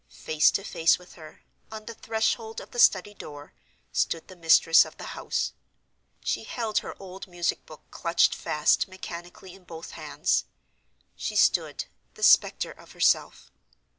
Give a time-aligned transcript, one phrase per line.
[0.09, 3.53] Face to face with her, on the threshold of the study door,
[3.91, 5.53] stood the mistress of the house.
[6.23, 10.45] She held her old music book clutched fast mechanically in both hands.
[11.15, 11.85] She stood,
[12.15, 13.51] the specter of herself.